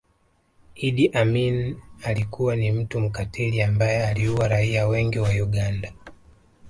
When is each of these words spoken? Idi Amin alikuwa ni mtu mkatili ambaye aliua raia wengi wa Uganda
Idi 0.75 1.07
Amin 1.09 1.77
alikuwa 2.03 2.55
ni 2.55 2.71
mtu 2.71 2.99
mkatili 2.99 3.61
ambaye 3.61 4.05
aliua 4.07 4.47
raia 4.47 4.87
wengi 4.87 5.19
wa 5.19 5.29
Uganda 5.29 5.93